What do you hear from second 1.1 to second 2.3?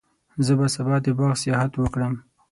باغ سیاحت وکړم.